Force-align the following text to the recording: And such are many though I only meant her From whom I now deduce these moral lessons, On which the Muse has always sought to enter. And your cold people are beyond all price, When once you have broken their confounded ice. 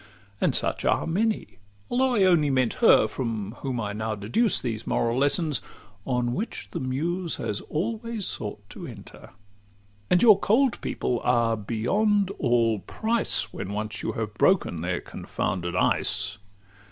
And 0.41 0.55
such 0.55 0.83
are 0.83 1.05
many 1.05 1.59
though 1.87 2.15
I 2.15 2.23
only 2.23 2.49
meant 2.49 2.73
her 2.81 3.07
From 3.07 3.51
whom 3.59 3.79
I 3.79 3.93
now 3.93 4.15
deduce 4.15 4.59
these 4.59 4.87
moral 4.87 5.19
lessons, 5.19 5.61
On 6.07 6.33
which 6.33 6.69
the 6.71 6.79
Muse 6.79 7.35
has 7.35 7.61
always 7.61 8.25
sought 8.25 8.67
to 8.71 8.87
enter. 8.87 9.29
And 10.09 10.23
your 10.23 10.39
cold 10.39 10.81
people 10.81 11.19
are 11.23 11.55
beyond 11.55 12.31
all 12.39 12.79
price, 12.79 13.53
When 13.53 13.73
once 13.73 14.01
you 14.01 14.13
have 14.13 14.33
broken 14.33 14.81
their 14.81 15.01
confounded 15.01 15.75
ice. 15.75 16.39